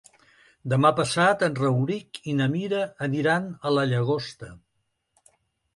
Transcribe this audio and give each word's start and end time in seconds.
Demà 0.71 0.91
passat 0.99 1.45
en 1.47 1.59
Rauric 1.59 2.21
i 2.33 2.33
na 2.41 2.49
Mira 2.55 2.81
aniran 3.09 3.47
a 3.71 3.77
la 3.79 3.89
Llagosta. 3.95 4.53